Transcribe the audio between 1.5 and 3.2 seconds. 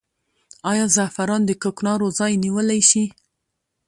کوکنارو ځای نیولی شي؟